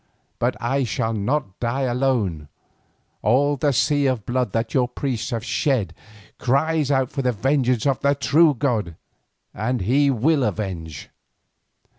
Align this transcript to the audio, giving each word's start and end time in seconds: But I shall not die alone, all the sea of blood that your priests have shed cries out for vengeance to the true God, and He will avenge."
But 0.39 0.59
I 0.59 0.83
shall 0.83 1.13
not 1.13 1.59
die 1.59 1.83
alone, 1.83 2.47
all 3.21 3.55
the 3.55 3.71
sea 3.71 4.07
of 4.07 4.25
blood 4.25 4.51
that 4.51 4.73
your 4.73 4.87
priests 4.87 5.29
have 5.29 5.45
shed 5.45 5.93
cries 6.39 6.89
out 6.89 7.11
for 7.11 7.21
vengeance 7.31 7.83
to 7.83 7.95
the 8.01 8.15
true 8.15 8.55
God, 8.55 8.95
and 9.53 9.81
He 9.81 10.09
will 10.09 10.43
avenge." 10.43 11.11